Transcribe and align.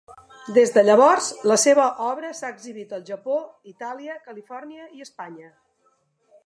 Des 0.53 0.71
de 0.77 0.83
llavors, 0.85 1.27
la 1.51 1.57
seva 1.63 1.85
obra 2.05 2.31
s'ha 2.39 2.49
exhibit 2.55 2.97
al 2.99 3.05
Japó, 3.11 3.37
Itàlia, 3.75 4.19
Califòrnia 4.31 4.89
i 5.01 5.07
Espanya. 5.09 5.53